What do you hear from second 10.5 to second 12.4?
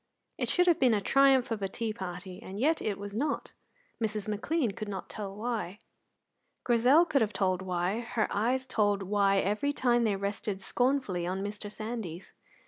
scornfully on Mr. Sandys.